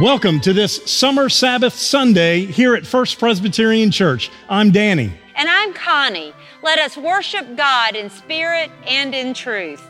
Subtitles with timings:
[0.00, 4.30] Welcome to this Summer Sabbath Sunday here at First Presbyterian Church.
[4.48, 5.12] I'm Danny.
[5.34, 6.32] And I'm Connie.
[6.62, 9.87] Let us worship God in spirit and in truth.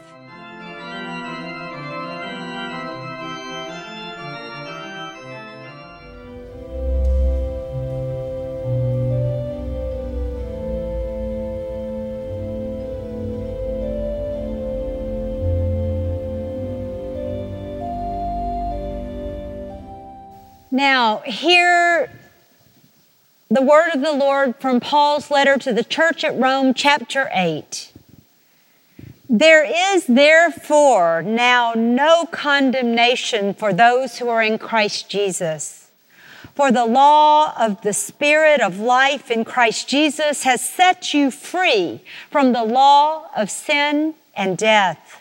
[20.79, 22.09] Now, hear
[23.51, 27.93] the word of the Lord from Paul's letter to the church at Rome, chapter 8.
[29.29, 35.91] There is therefore now no condemnation for those who are in Christ Jesus.
[36.55, 42.03] For the law of the Spirit of life in Christ Jesus has set you free
[42.31, 45.21] from the law of sin and death.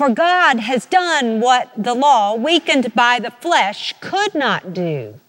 [0.00, 5.20] For God has done what the law, weakened by the flesh, could not do.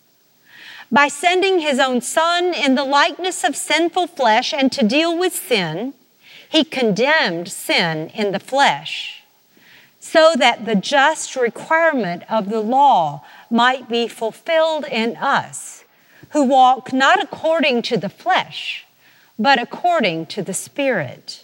[0.89, 5.35] By sending his own Son in the likeness of sinful flesh and to deal with
[5.35, 5.93] sin,
[6.47, 9.23] he condemned sin in the flesh,
[9.99, 15.83] so that the just requirement of the law might be fulfilled in us,
[16.29, 18.85] who walk not according to the flesh,
[19.37, 21.43] but according to the Spirit.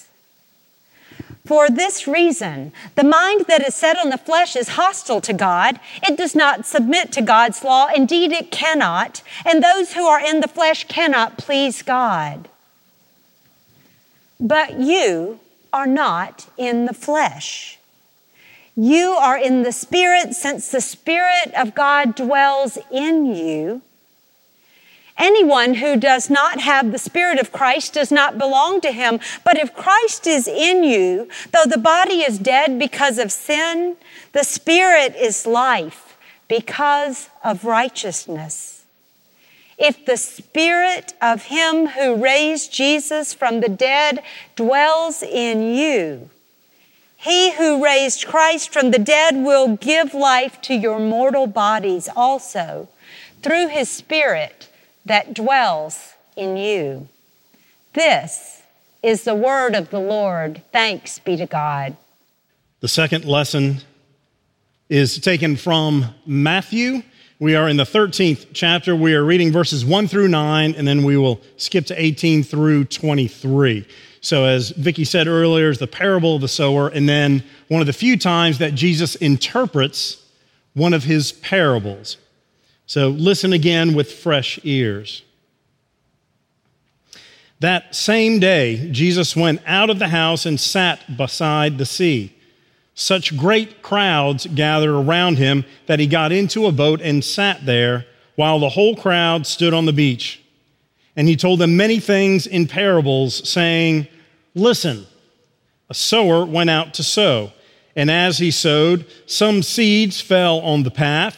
[1.45, 5.79] For this reason, the mind that is set on the flesh is hostile to God.
[6.03, 7.87] It does not submit to God's law.
[7.95, 9.23] Indeed, it cannot.
[9.45, 12.47] And those who are in the flesh cannot please God.
[14.39, 15.39] But you
[15.73, 17.79] are not in the flesh.
[18.75, 23.81] You are in the Spirit, since the Spirit of God dwells in you.
[25.21, 29.19] Anyone who does not have the Spirit of Christ does not belong to him.
[29.45, 33.97] But if Christ is in you, though the body is dead because of sin,
[34.31, 36.17] the Spirit is life
[36.47, 38.83] because of righteousness.
[39.77, 44.23] If the Spirit of Him who raised Jesus from the dead
[44.55, 46.31] dwells in you,
[47.15, 52.89] He who raised Christ from the dead will give life to your mortal bodies also
[53.43, 54.67] through His Spirit
[55.05, 57.07] that dwells in you.
[57.93, 58.61] This
[59.03, 60.61] is the word of the Lord.
[60.71, 61.97] Thanks be to God.
[62.79, 63.81] The second lesson
[64.89, 67.03] is taken from Matthew.
[67.39, 68.95] We are in the 13th chapter.
[68.95, 72.85] We are reading verses 1 through 9, and then we will skip to 18 through
[72.85, 73.87] 23.
[74.21, 77.87] So, as Vicki said earlier, is the parable of the sower, and then one of
[77.87, 80.23] the few times that Jesus interprets
[80.73, 82.17] one of his parables.
[82.91, 85.23] So listen again with fresh ears.
[87.61, 92.35] That same day, Jesus went out of the house and sat beside the sea.
[92.93, 98.07] Such great crowds gathered around him that he got into a boat and sat there
[98.35, 100.43] while the whole crowd stood on the beach.
[101.15, 104.09] And he told them many things in parables, saying,
[104.53, 105.07] Listen,
[105.89, 107.53] a sower went out to sow.
[107.95, 111.37] And as he sowed, some seeds fell on the path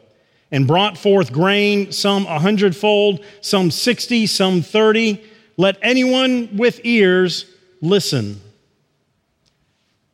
[0.51, 5.23] and brought forth grain, some a hundredfold, some sixty, some thirty.
[5.57, 7.45] Let anyone with ears
[7.81, 8.41] listen.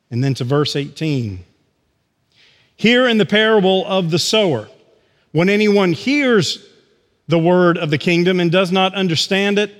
[0.10, 1.44] And then to verse 18.
[2.76, 4.70] Here in the parable of the sower,
[5.32, 6.66] when anyone hears
[7.28, 9.74] the word of the kingdom and does not understand it,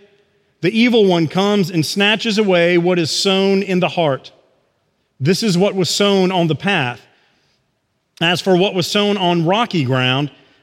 [0.62, 4.32] the evil one comes and snatches away what is sown in the heart.
[5.20, 7.02] This is what was sown on the path.
[8.20, 10.32] As for what was sown on rocky ground,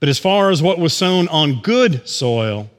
[0.00, 2.70] But as far as what was sown on good soil,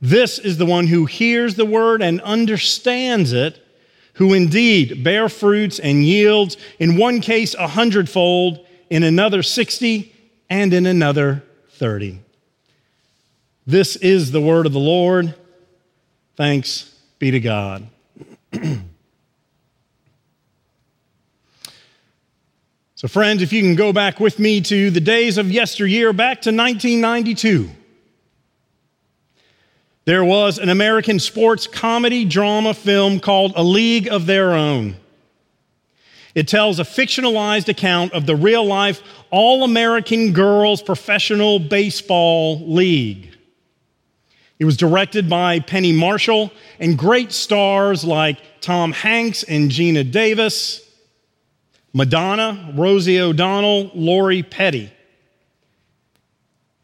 [0.00, 3.58] this is the one who hears the word and understands it,
[4.14, 10.14] who indeed bear fruits and yields, in one case a hundredfold, in another sixty,
[10.48, 12.20] and in another thirty.
[13.66, 15.34] This is the word of the Lord.
[16.36, 17.88] Thanks be to God.
[22.96, 26.40] So, friends, if you can go back with me to the days of yesteryear, back
[26.42, 27.68] to 1992.
[30.06, 34.96] There was an American sports comedy drama film called A League of Their Own.
[36.34, 43.36] It tells a fictionalized account of the real life All American Girls Professional Baseball League.
[44.58, 46.50] It was directed by Penny Marshall
[46.80, 50.85] and great stars like Tom Hanks and Geena Davis,
[51.96, 54.92] Madonna, Rosie O'Donnell, Lori Petty.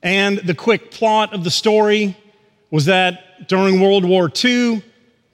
[0.03, 2.17] And the quick plot of the story
[2.71, 4.83] was that during World War II,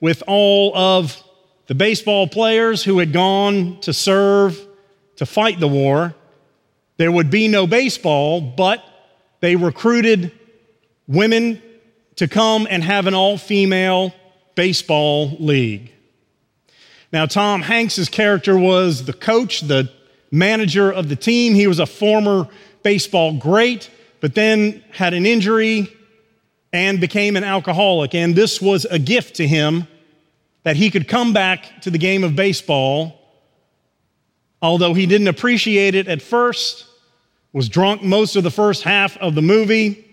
[0.01, 1.23] with all of
[1.67, 4.59] the baseball players who had gone to serve
[5.15, 6.13] to fight the war,
[6.97, 8.83] there would be no baseball, but
[9.39, 10.33] they recruited
[11.07, 11.61] women
[12.17, 14.13] to come and have an all female
[14.55, 15.93] baseball league.
[17.11, 19.89] Now, Tom Hanks's character was the coach, the
[20.31, 21.55] manager of the team.
[21.55, 22.47] He was a former
[22.83, 23.89] baseball great,
[24.21, 25.91] but then had an injury
[26.71, 28.13] and became an alcoholic.
[28.13, 29.87] And this was a gift to him
[30.63, 33.19] that he could come back to the game of baseball,
[34.61, 36.85] although he didn't appreciate it at first,
[37.53, 40.05] was drunk most of the first half of the movie,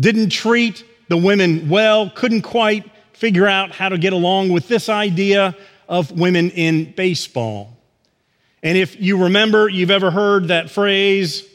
[0.00, 4.88] didn't treat the women well, couldn't quite figure out how to get along with this
[4.88, 5.54] idea
[5.88, 7.76] of women in baseball.
[8.62, 11.46] And if you remember, you've ever heard that phrase,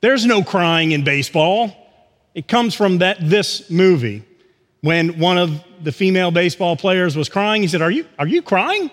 [0.00, 1.74] there's no crying in baseball.
[2.34, 4.24] It comes from that this movie.
[4.82, 8.42] When one of the female baseball players was crying, he said, Are you, are you
[8.42, 8.90] crying?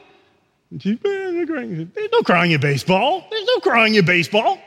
[0.79, 3.25] She, There's no crying in baseball.
[3.29, 4.59] There's no crying in baseball.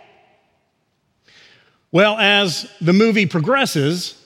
[1.93, 4.17] Well, as the movie progresses,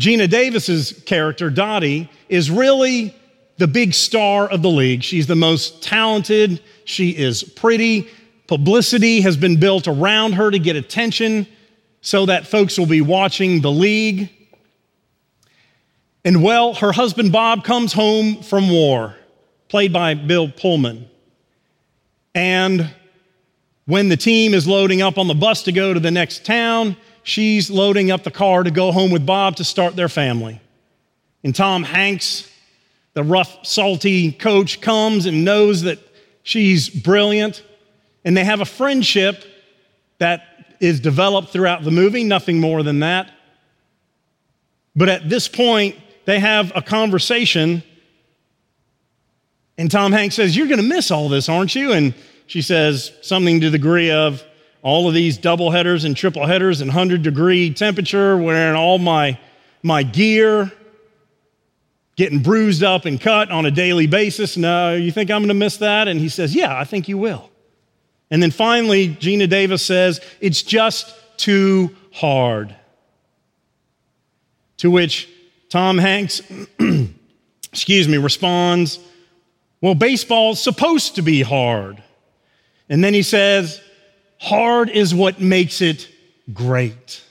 [0.00, 3.14] Geena Davis's character, Dottie, is really
[3.58, 5.02] the big star of the league.
[5.02, 8.08] She's the most talented, she is pretty.
[8.46, 11.46] Publicity has been built around her to get attention
[12.00, 14.30] so that folks will be watching the league.
[16.24, 19.16] And well, her husband Bob comes home from war,
[19.68, 21.08] played by Bill Pullman.
[22.34, 22.90] And
[23.84, 26.96] when the team is loading up on the bus to go to the next town,
[27.22, 30.60] she's loading up the car to go home with Bob to start their family.
[31.44, 32.47] And Tom Hanks,
[33.18, 35.98] the rough, salty coach, comes and knows that
[36.44, 37.64] she's brilliant.
[38.24, 39.44] And they have a friendship
[40.18, 43.28] that is developed throughout the movie, nothing more than that.
[44.94, 47.82] But at this point, they have a conversation,
[49.76, 51.90] and Tom Hanks says, You're going to miss all this, aren't you?
[51.90, 52.14] And
[52.46, 54.44] she says something to the degree of,
[54.80, 59.36] all of these double headers and triple headers and 100 degree temperature, wearing all my,
[59.82, 60.70] my gear,
[62.18, 64.56] getting bruised up and cut on a daily basis.
[64.56, 66.08] No, you think I'm going to miss that?
[66.08, 67.48] And he says, Yeah, I think you will.
[68.30, 72.74] And then finally, Geena Davis says, It's just too hard.
[74.78, 75.28] To which
[75.70, 76.42] Tom Hanks,
[77.72, 78.98] excuse me, responds,
[79.80, 82.02] Well, baseball's supposed to be hard.
[82.88, 83.80] And then he says,
[84.40, 86.08] Hard is what makes it
[86.52, 87.22] great.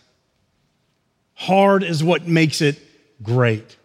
[1.34, 2.80] Hard is what makes it
[3.22, 3.77] great.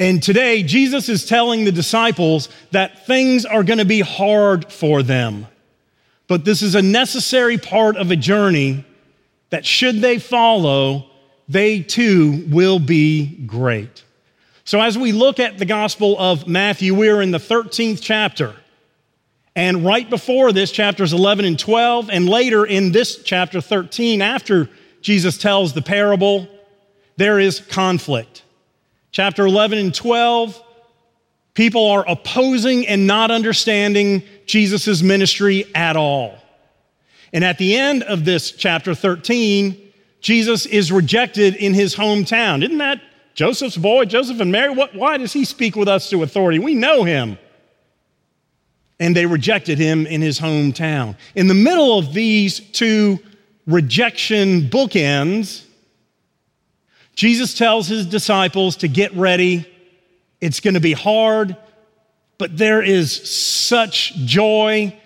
[0.00, 5.02] And today, Jesus is telling the disciples that things are going to be hard for
[5.02, 5.46] them.
[6.26, 8.86] But this is a necessary part of a journey
[9.50, 11.04] that, should they follow,
[11.48, 14.02] they too will be great.
[14.64, 18.54] So, as we look at the Gospel of Matthew, we're in the 13th chapter.
[19.54, 24.70] And right before this, chapters 11 and 12, and later in this chapter 13, after
[25.02, 26.48] Jesus tells the parable,
[27.18, 28.44] there is conflict.
[29.12, 30.62] Chapter 11 and 12,
[31.54, 36.38] people are opposing and not understanding Jesus' ministry at all.
[37.32, 42.62] And at the end of this chapter 13, Jesus is rejected in his hometown.
[42.62, 43.00] Isn't that
[43.34, 44.70] Joseph's boy, Joseph and Mary?
[44.74, 46.58] What, why does he speak with us to authority?
[46.58, 47.38] We know him
[49.00, 51.16] and they rejected him in his hometown.
[51.34, 53.18] In the middle of these two
[53.66, 55.64] rejection bookends,
[57.14, 59.66] Jesus tells his disciples to get ready.
[60.40, 61.56] It's going to be hard,
[62.38, 64.98] but there is such joy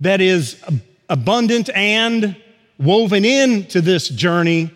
[0.00, 0.62] that is
[1.08, 2.36] abundant and
[2.78, 4.70] woven into this journey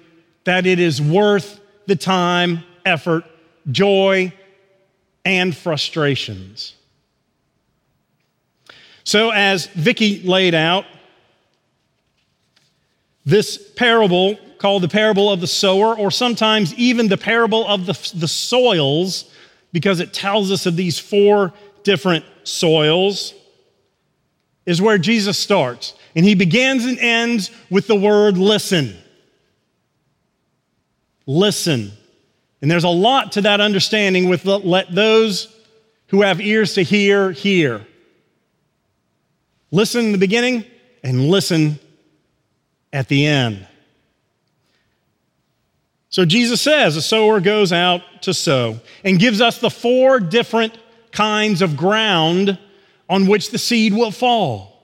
[0.44, 3.24] that it is worth the time, effort,
[3.70, 4.32] joy,
[5.24, 6.74] and frustrations.
[9.04, 10.84] So, as Vicki laid out,
[13.26, 17.92] this parable, called the parable of the sower, or sometimes even the parable of the,
[18.18, 19.30] the soils,
[19.74, 21.52] because it tells us of these four
[21.82, 23.34] different soils,
[24.64, 25.92] is where Jesus starts.
[26.16, 28.96] And he begins and ends with the word listen.
[31.26, 31.92] Listen.
[32.62, 35.54] And there's a lot to that understanding with let those
[36.06, 37.86] who have ears to hear, hear.
[39.70, 40.64] Listen in the beginning
[41.02, 41.78] and listen
[42.94, 43.66] at the end.
[46.14, 50.78] So Jesus says a sower goes out to sow and gives us the four different
[51.10, 52.56] kinds of ground
[53.10, 54.80] on which the seed will fall.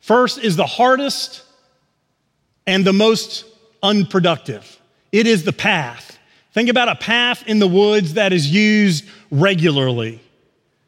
[0.00, 1.42] First is the hardest
[2.66, 3.44] and the most
[3.82, 4.80] unproductive.
[5.12, 6.18] It is the path.
[6.54, 10.22] Think about a path in the woods that is used regularly,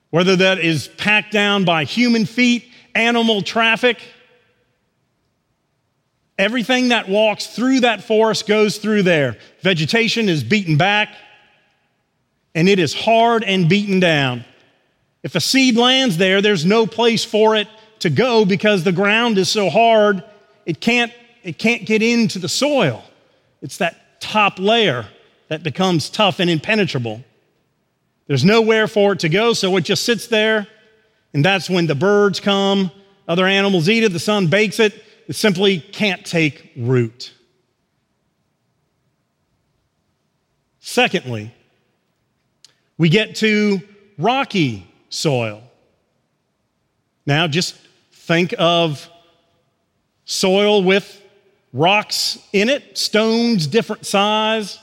[0.08, 4.00] whether that is packed down by human feet, animal traffic.
[6.38, 9.36] Everything that walks through that forest goes through there.
[9.62, 11.08] Vegetation is beaten back,
[12.54, 14.44] and it is hard and beaten down.
[15.24, 17.66] If a seed lands there, there's no place for it
[18.00, 20.22] to go because the ground is so hard,
[20.64, 23.02] it can't, it can't get into the soil.
[23.60, 25.06] It's that top layer
[25.48, 27.24] that becomes tough and impenetrable.
[28.28, 30.68] There's nowhere for it to go, so it just sits there,
[31.32, 32.92] and that's when the birds come,
[33.26, 37.32] other animals eat it, the sun bakes it, it simply can't take root.
[40.80, 41.54] Secondly,
[42.96, 43.80] we get to
[44.16, 45.62] rocky soil.
[47.26, 47.76] Now, just
[48.10, 49.06] think of
[50.24, 51.22] soil with
[51.74, 54.78] rocks in it, stones different size.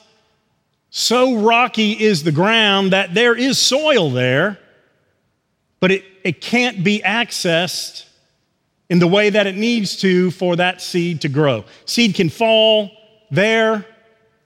[0.92, 4.60] So rocky is the ground that there is soil there,
[5.80, 8.06] but it, it can't be accessed
[8.90, 11.66] in the way that it needs to for that seed to grow.
[11.86, 12.92] Seed can fall
[13.32, 13.86] there,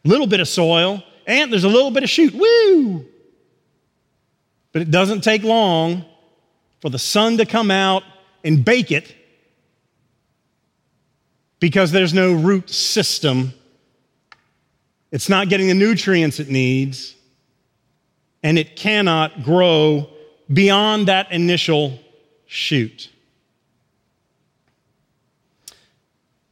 [0.04, 2.34] little bit of soil, and there's a little bit of shoot.
[2.34, 3.06] Woo!
[4.72, 6.06] But it doesn't take long
[6.82, 8.04] for the sun to come out
[8.44, 9.14] and bake it
[11.60, 13.54] because there's no root system.
[15.12, 17.16] It's not getting the nutrients it needs,
[18.42, 20.10] and it cannot grow
[20.52, 22.00] beyond that initial
[22.46, 23.10] shoot.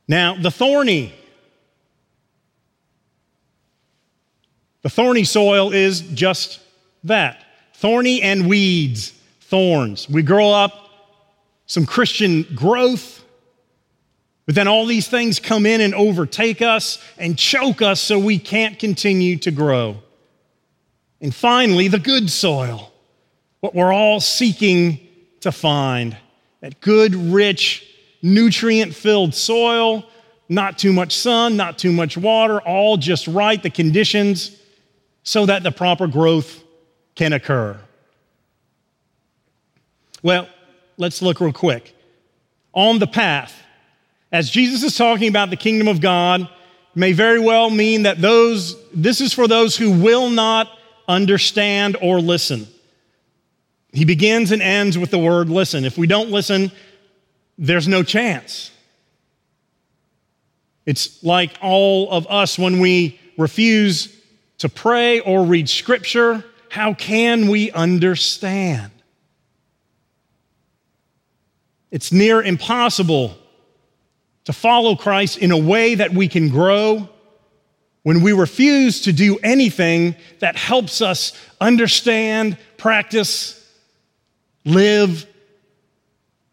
[0.08, 1.14] Now, the thorny,
[4.82, 6.60] the thorny soil is just
[7.04, 7.44] that
[7.76, 10.10] thorny and weeds, thorns.
[10.10, 10.74] We grow up,
[11.66, 13.24] some Christian growth,
[14.46, 18.40] but then all these things come in and overtake us and choke us so we
[18.40, 19.98] can't continue to grow.
[21.20, 22.92] And finally, the good soil,
[23.60, 25.00] what we're all seeking
[25.42, 26.16] to find
[26.62, 27.86] that good, rich,
[28.22, 30.06] nutrient filled soil,
[30.50, 34.58] not too much sun, not too much water, all just right, the conditions
[35.24, 36.64] so that the proper growth
[37.16, 37.78] can occur.
[40.24, 40.48] Well,
[40.98, 41.94] let's look real quick.
[42.74, 43.54] On the path,
[44.32, 46.50] as Jesus is talking about the kingdom of God,
[46.96, 50.70] may very well mean that those, this is for those who will not
[51.08, 52.68] understand or listen.
[53.92, 55.86] He begins and ends with the word listen.
[55.86, 56.72] If we don't listen,
[57.58, 58.72] there's no chance.
[60.86, 64.16] It's like all of us when we refuse
[64.60, 68.92] to pray or read scripture how can we understand?
[71.92, 73.38] It's near impossible
[74.46, 77.10] to follow Christ in a way that we can grow
[78.04, 83.54] when we refuse to do anything that helps us understand, practice,
[84.64, 85.26] live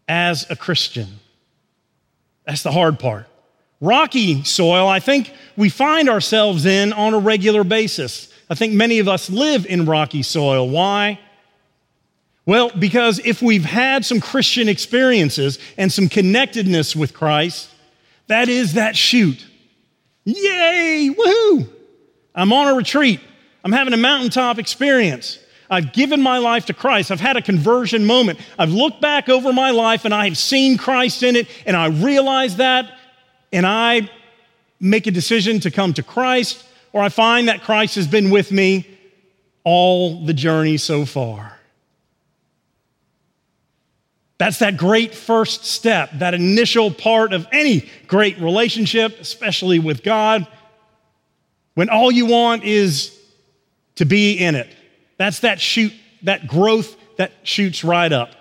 [0.07, 1.19] as a Christian.
[2.45, 3.27] That's the hard part.
[3.81, 8.33] Rocky soil, I think we find ourselves in on a regular basis.
[8.49, 10.69] I think many of us live in rocky soil.
[10.69, 11.19] Why?
[12.45, 17.69] Well, because if we've had some Christian experiences and some connectedness with Christ,
[18.27, 19.45] that is that shoot.
[20.25, 21.09] Yay!
[21.17, 21.67] Woohoo!
[22.35, 23.19] I'm on a retreat.
[23.63, 25.39] I'm having a mountaintop experience.
[25.69, 27.11] I've given my life to Christ.
[27.11, 28.39] I've had a conversion moment.
[28.57, 31.87] I've looked back over my life and I have seen Christ in it, and I
[31.87, 32.91] realize that,
[33.51, 34.09] and I
[34.79, 36.63] make a decision to come to Christ
[36.95, 38.87] or I find that Christ has been with me
[39.65, 41.59] all the journey so far.
[44.37, 50.47] That's that great first step, that initial part of any great relationship, especially with God,
[51.73, 53.17] when all you want is
[53.95, 54.73] to be in it.
[55.17, 55.93] That's that shoot,
[56.23, 58.35] that growth that shoots right up.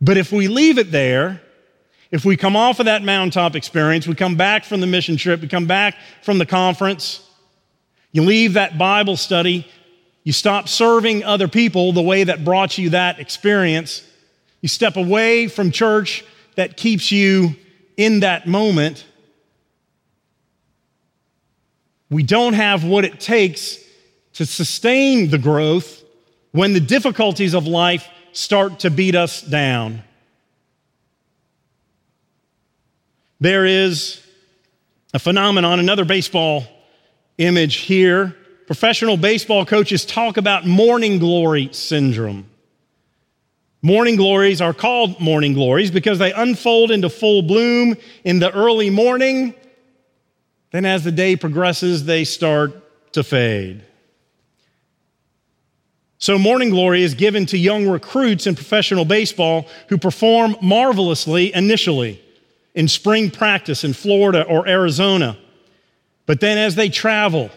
[0.00, 1.40] But if we leave it there,
[2.10, 5.40] if we come off of that mountaintop experience, we come back from the mission trip,
[5.40, 7.28] we come back from the conference,
[8.12, 9.66] you leave that Bible study,
[10.22, 14.06] you stop serving other people the way that brought you that experience,
[14.60, 16.24] you step away from church
[16.56, 17.54] that keeps you
[17.96, 19.04] in that moment.
[22.08, 23.78] We don't have what it takes
[24.36, 26.04] to sustain the growth
[26.52, 30.02] when the difficulties of life start to beat us down.
[33.40, 34.22] There is
[35.14, 36.64] a phenomenon, another baseball
[37.38, 38.36] image here.
[38.66, 42.46] Professional baseball coaches talk about morning glory syndrome.
[43.80, 48.90] Morning glories are called morning glories because they unfold into full bloom in the early
[48.90, 49.54] morning.
[50.72, 53.85] Then, as the day progresses, they start to fade.
[56.18, 62.22] So, morning glory is given to young recruits in professional baseball who perform marvelously initially
[62.74, 65.36] in spring practice in Florida or Arizona.
[66.24, 67.50] But then, as they travel,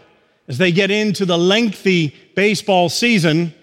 [0.50, 3.54] as they get into the lengthy baseball season,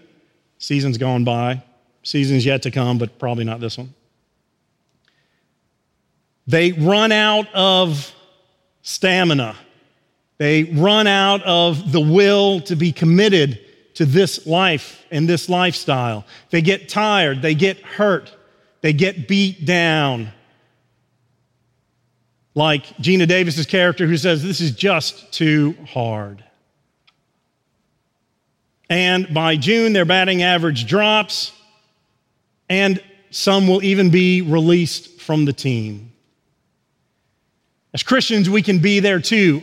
[0.59, 1.63] season's gone by,
[2.03, 3.93] season's yet to come, but probably not this one.
[6.47, 8.15] They run out of
[8.81, 9.57] stamina.
[10.39, 13.61] They run out of the will to be committed
[13.97, 16.25] to this life and this lifestyle.
[16.51, 18.33] They get tired, they get hurt,
[18.83, 20.33] they get beat down.
[22.55, 26.45] Like Geena Davis's character who says, This is just too hard.
[28.89, 31.53] And by June, their batting average drops,
[32.69, 36.13] and some will even be released from the team.
[37.93, 39.63] As Christians, we can be there too.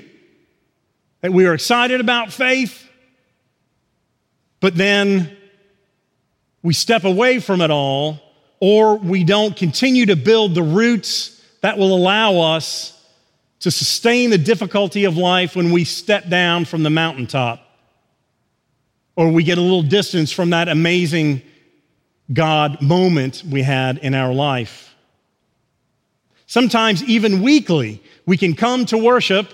[1.22, 2.83] That we are excited about faith,
[4.64, 5.36] but then
[6.62, 8.18] we step away from it all,
[8.62, 12.98] or we don't continue to build the roots that will allow us
[13.60, 17.60] to sustain the difficulty of life when we step down from the mountaintop,
[19.18, 21.42] or we get a little distance from that amazing
[22.32, 24.96] God moment we had in our life.
[26.46, 29.52] Sometimes, even weekly, we can come to worship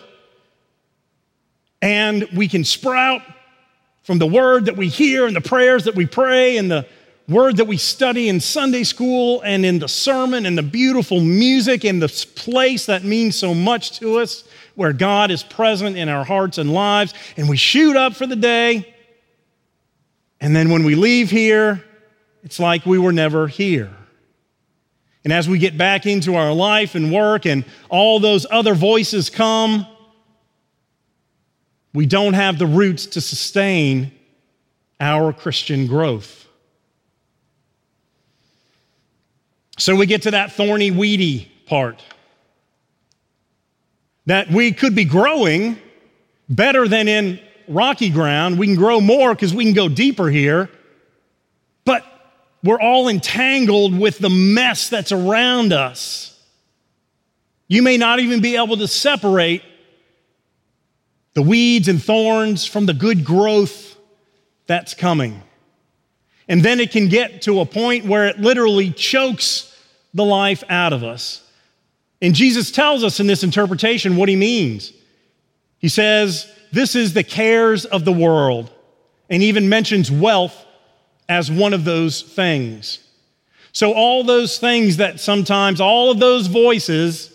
[1.82, 3.24] and we can sprout
[4.04, 6.86] from the word that we hear and the prayers that we pray and the
[7.28, 11.84] word that we study in Sunday school and in the sermon and the beautiful music
[11.86, 14.44] and this place that means so much to us,
[14.76, 18.36] where God is present in our hearts and lives, and we shoot up for the
[18.36, 18.96] day.
[20.42, 21.84] And then when we leave here,
[22.44, 23.92] it's like we were never here.
[25.24, 29.30] And as we get back into our life and work and all those other voices
[29.30, 29.86] come,
[31.94, 34.12] we don't have the roots to sustain
[35.00, 36.48] our Christian growth.
[39.78, 42.04] So we get to that thorny, weedy part.
[44.26, 45.80] That we could be growing
[46.50, 48.60] better than in rocky ground.
[48.60, 50.70] We can grow more because we can go deeper here.
[51.86, 52.04] But
[52.64, 56.38] we're all entangled with the mess that's around us.
[57.68, 59.64] You may not even be able to separate
[61.40, 63.96] the weeds and thorns from the good growth
[64.68, 65.42] that's coming.
[66.50, 69.74] And then it can get to a point where it literally chokes
[70.14, 71.50] the life out of us.
[72.22, 74.92] And Jesus tells us in this interpretation what he means.
[75.78, 78.70] He says, This is the cares of the world,
[79.30, 80.66] and even mentions wealth
[81.30, 83.00] as one of those things.
[83.72, 87.34] So, all those things that sometimes, all of those voices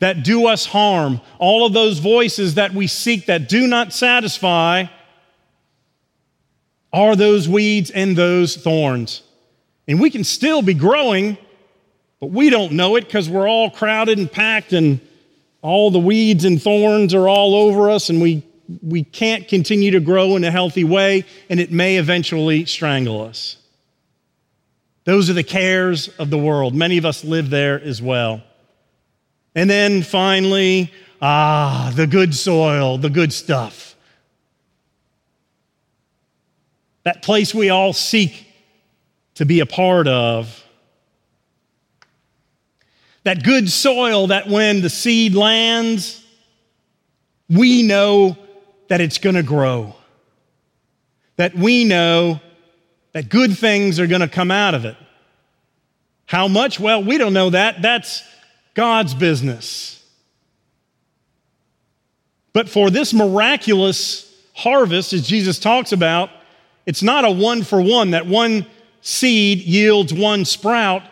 [0.00, 4.86] that do us harm, all of those voices that we seek that do not satisfy,
[6.92, 9.22] are those weeds and those thorns.
[9.86, 11.38] And we can still be growing,
[12.18, 15.00] but we don't know it because we're all crowded and packed, and
[15.62, 18.44] all the weeds and thorns are all over us, and we
[18.82, 23.56] we can't continue to grow in a healthy way, and it may eventually strangle us.
[25.04, 26.72] Those are the cares of the world.
[26.72, 28.42] Many of us live there as well.
[29.54, 33.96] And then finally, ah, the good soil, the good stuff.
[37.04, 38.46] That place we all seek
[39.34, 40.64] to be a part of.
[43.24, 46.24] That good soil that when the seed lands,
[47.48, 48.36] we know
[48.88, 49.94] that it's going to grow.
[51.36, 52.40] That we know
[53.12, 54.96] that good things are going to come out of it.
[56.26, 56.78] How much?
[56.78, 57.82] Well, we don't know that.
[57.82, 58.22] That's
[58.74, 60.04] God's business.
[62.52, 66.30] But for this miraculous harvest, as Jesus talks about,
[66.86, 68.66] it's not a one for one, that one
[69.00, 71.02] seed yields one sprout.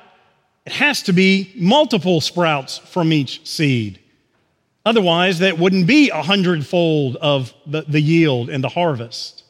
[0.67, 4.01] It has to be multiple sprouts from each seed.
[4.85, 9.45] Otherwise, that wouldn't be a hundredfold of the, the yield and the harvest.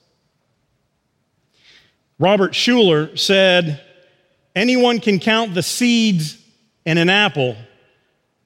[2.18, 3.80] Robert Schuller said,
[4.56, 6.36] Anyone can count the seeds
[6.84, 7.56] in an apple,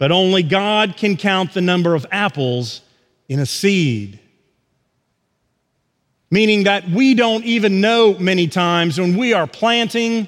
[0.02, 2.80] but only God can count the number of apples
[3.28, 4.18] in a seed.
[6.28, 10.26] Meaning that we don't even know many times when we are planting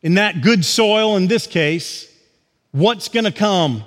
[0.00, 2.08] in that good soil, in this case,
[2.70, 3.82] what's going to come,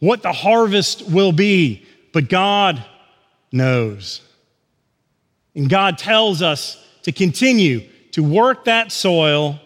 [0.00, 1.86] what the harvest will be.
[2.12, 2.84] But God
[3.52, 4.20] knows.
[5.54, 9.58] And God tells us to continue to work that soil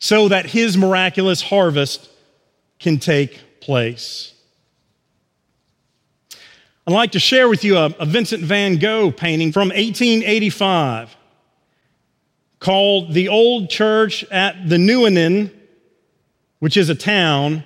[0.00, 2.10] so that His miraculous harvest
[2.78, 4.34] can take place.
[6.86, 11.14] I'd like to share with you a, a, Vincent van Gogh painting from 1885
[12.60, 15.52] called The Old Church at the Nieuwenin,
[16.60, 17.64] which is a town,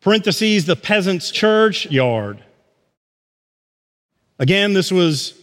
[0.00, 2.42] parentheses, the peasant's church yard.
[4.40, 5.34] Again, this was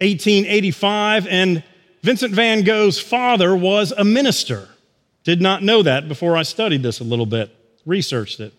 [0.00, 1.64] 1885, and
[2.02, 4.68] Vincent van Gogh's father was a minister.
[5.24, 7.50] Did not know that before I studied this a little bit,
[7.86, 8.52] researched it.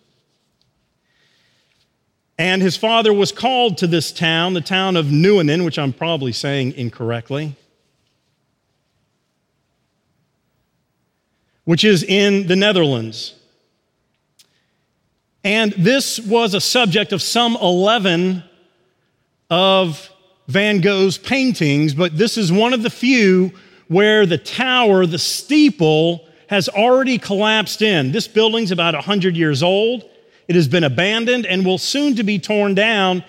[2.38, 6.31] And his father was called to this town, the town of Nieuwenin, which I'm probably
[6.31, 7.55] saying incorrectly,
[11.63, 13.36] which is in the Netherlands.
[15.43, 18.43] And this was a subject of some 11
[19.49, 20.09] of
[20.47, 23.51] Van Gogh's paintings, but this is one of the few
[23.88, 28.12] where the tower, the steeple, has already collapsed in.
[28.12, 30.10] This building's about 100 years old.
[30.47, 33.23] It has been abandoned and will soon to be torn down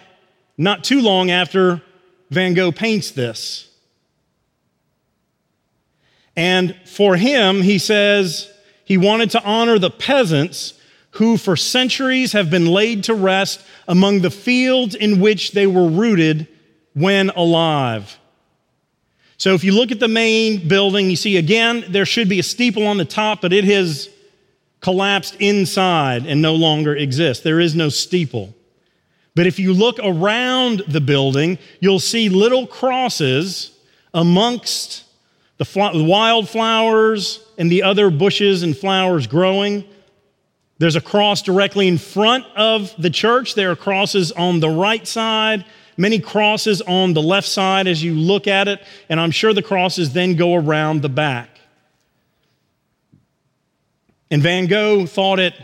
[0.57, 1.83] not too long after
[2.31, 3.71] Van Gogh paints this.
[6.37, 8.53] And for him, he says
[8.85, 10.75] he wanted to honor the peasants
[11.13, 15.89] who for centuries have been laid to rest among the fields in which they were
[15.89, 16.49] rooted
[16.95, 18.19] when alive.
[19.45, 22.43] So if you look at the main building, you see again, there should be a
[22.43, 24.09] steeple on the top, but it has
[24.81, 27.45] collapsed inside and no longer exists.
[27.45, 28.55] There is no steeple.
[29.35, 33.79] But if you look around the building, you'll see little crosses
[34.15, 35.05] amongst
[35.59, 39.85] the wildflowers and the other bushes and flowers growing.
[40.79, 43.57] There's a cross directly in front of the church.
[43.57, 48.15] There are crosses on the right side, many crosses on the left side as you
[48.15, 51.51] look at it, and I'm sure the crosses then go around the back.
[54.31, 55.55] And Van Gogh thought it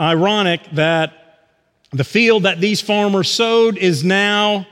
[0.00, 1.12] ironic that
[1.90, 4.66] the field that these farmers sowed is now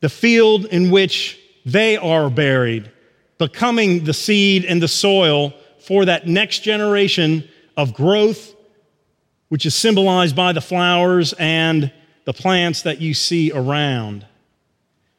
[0.00, 2.90] the field in which they are buried,
[3.38, 8.54] becoming the seed and the soil for that next generation of growth,
[9.48, 11.92] which is symbolized by the flowers and
[12.24, 14.26] the plants that you see around.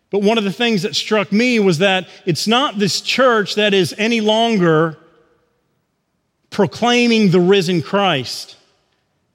[0.10, 3.74] But one of the things that struck me was that it's not this church that
[3.74, 4.98] is any longer
[6.50, 8.56] proclaiming the risen Christ.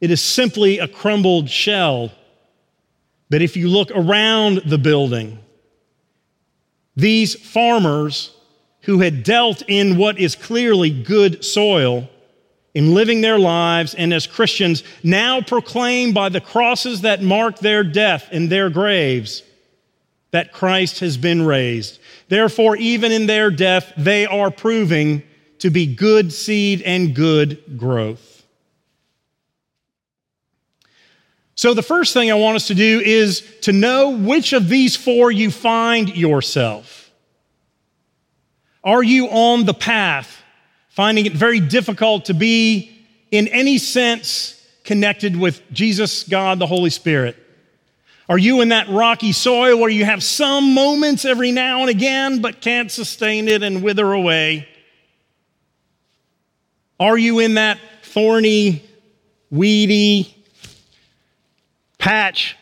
[0.01, 2.11] It is simply a crumbled shell.
[3.31, 5.39] But if you look around the building,
[6.97, 8.35] these farmers
[8.83, 12.09] who had dealt in what is clearly good soil
[12.75, 17.85] in living their lives and as Christians now proclaim by the crosses that mark their
[17.85, 19.43] death in their graves
[20.33, 22.01] that Christ has been raised.
[22.29, 25.23] Therefore, even in their death, they are proving
[25.59, 28.45] to be good seed and good growth.
[31.55, 34.97] So, the first thing I want us to do is to know which of these
[34.97, 37.11] four you find yourself.
[38.83, 40.42] Are you on the path,
[40.93, 42.93] finding it very difficult to be
[43.31, 47.37] in any sense connected with Jesus, God, the Holy Spirit?
[48.29, 52.41] Are you in that rocky soil where you have some moments every now and again,
[52.41, 54.69] but can't sustain it and wither away?
[57.01, 58.85] Are you in that thorny,
[59.51, 60.37] weedy
[61.99, 62.57] patch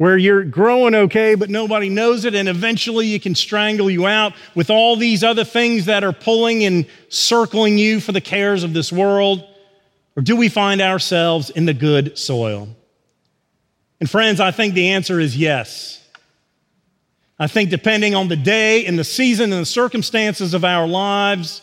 [0.00, 4.32] where you're growing okay, but nobody knows it, and eventually you can strangle you out
[4.54, 8.72] with all these other things that are pulling and circling you for the cares of
[8.72, 9.44] this world?
[10.16, 12.70] Or do we find ourselves in the good soil?
[14.00, 16.02] And friends, I think the answer is yes.
[17.38, 21.60] I think depending on the day and the season and the circumstances of our lives,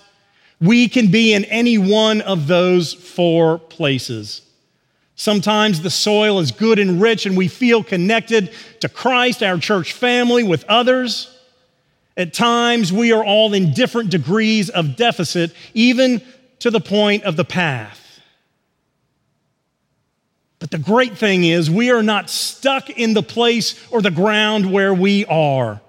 [0.61, 4.46] we can be in any one of those four places.
[5.17, 8.51] Sometimes the soil is good and rich, and we feel connected
[8.81, 11.35] to Christ, our church family, with others.
[12.15, 16.21] At times, we are all in different degrees of deficit, even
[16.59, 18.21] to the point of the path.
[20.59, 24.71] But the great thing is, we are not stuck in the place or the ground
[24.71, 25.81] where we are.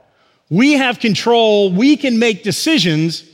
[0.48, 3.24] We have control, we can make decisions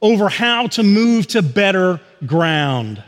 [0.00, 3.02] over how to move to better ground.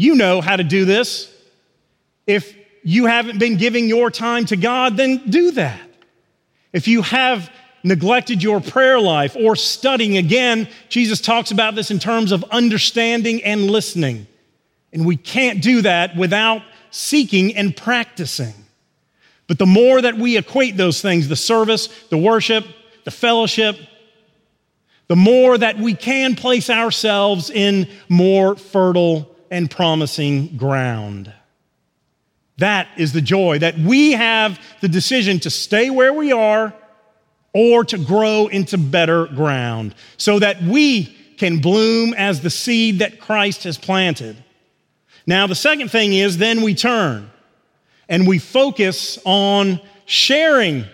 [0.00, 1.28] You know how to do this.
[2.24, 5.80] If you haven't been giving your time to God, then do that.
[6.72, 7.50] If you have
[7.82, 13.42] neglected your prayer life or studying, again, Jesus talks about this in terms of understanding
[13.42, 14.28] and listening.
[14.92, 18.54] And we can't do that without seeking and practicing.
[19.48, 22.64] But the more that we equate those things, the service, the worship,
[23.02, 23.76] the fellowship,
[25.08, 31.32] the more that we can place ourselves in more fertile and promising ground.
[32.58, 36.74] That is the joy that we have the decision to stay where we are
[37.52, 43.20] or to grow into better ground so that we can bloom as the seed that
[43.20, 44.36] Christ has planted.
[45.26, 47.30] Now, the second thing is then we turn
[48.08, 50.84] and we focus on sharing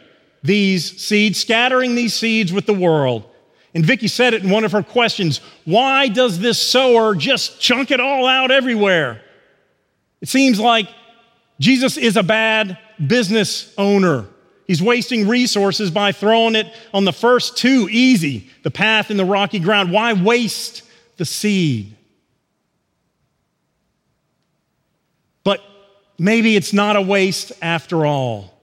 [0.43, 3.25] these seeds, scattering these seeds with the world.
[3.75, 7.91] And Vicki said it in one of her questions why does this sower just chunk
[7.91, 9.21] it all out everywhere?
[10.21, 10.89] It seems like
[11.59, 14.27] Jesus is a bad business owner.
[14.67, 19.25] He's wasting resources by throwing it on the first two easy, the path and the
[19.25, 19.93] rocky ground.
[19.93, 20.83] Why waste
[21.19, 21.95] the seed?
[25.43, 25.61] But
[26.19, 28.54] maybe it's not a waste after all.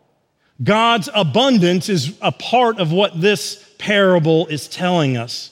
[0.63, 5.51] God's abundance is a part of what this parable is telling us.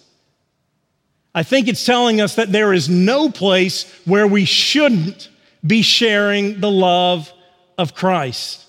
[1.34, 5.30] I think it's telling us that there is no place where we shouldn't
[5.66, 7.32] be sharing the love
[7.78, 8.66] of Christ.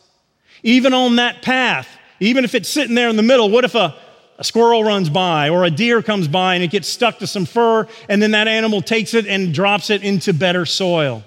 [0.62, 1.88] Even on that path,
[2.20, 3.94] even if it's sitting there in the middle, what if a,
[4.38, 7.46] a squirrel runs by or a deer comes by and it gets stuck to some
[7.46, 11.24] fur and then that animal takes it and drops it into better soil?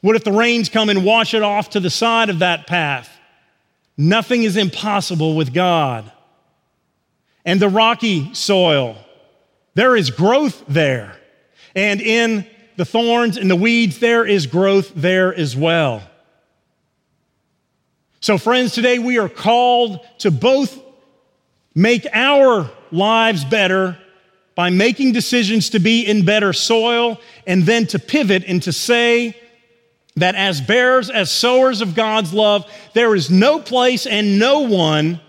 [0.00, 3.13] What if the rains come and wash it off to the side of that path?
[3.96, 6.10] Nothing is impossible with God.
[7.44, 8.96] And the rocky soil,
[9.74, 11.16] there is growth there.
[11.76, 16.02] And in the thorns and the weeds, there is growth there as well.
[18.20, 20.80] So, friends, today we are called to both
[21.74, 23.98] make our lives better
[24.54, 29.36] by making decisions to be in better soil and then to pivot and to say,
[30.16, 35.20] that as bearers, as sowers of God's love, there is no place and no one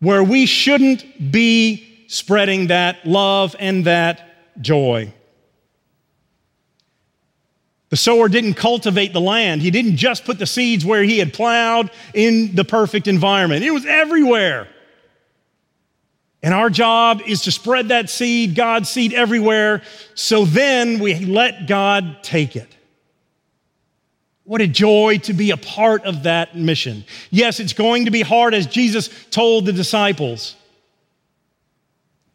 [0.00, 5.12] where we shouldn't be spreading that love and that joy.
[7.88, 9.62] The sower didn't cultivate the land.
[9.62, 13.64] He didn't just put the seeds where he had plowed in the perfect environment.
[13.64, 14.68] It was everywhere.
[16.42, 19.82] And our job is to spread that seed, God's seed everywhere,
[20.14, 22.68] so then we let God take it.
[24.44, 27.04] What a joy to be a part of that mission.
[27.30, 30.56] Yes, it's going to be hard, as Jesus told the disciples.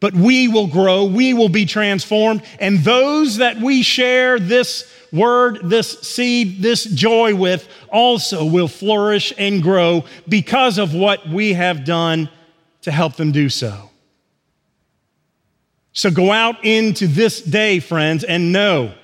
[0.00, 5.58] But we will grow, we will be transformed, and those that we share this word,
[5.64, 11.84] this seed, this joy with also will flourish and grow because of what we have
[11.84, 12.28] done
[12.82, 13.90] to help them do so.
[15.92, 18.94] So go out into this day, friends, and know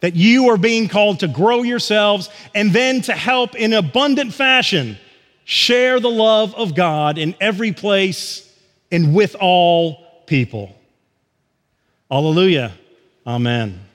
[0.00, 4.96] that you are being called to grow yourselves and then to help in abundant fashion
[5.44, 8.52] share the love of God in every place
[8.92, 10.74] and with all people.
[12.10, 12.72] Hallelujah.
[13.26, 13.87] Amen.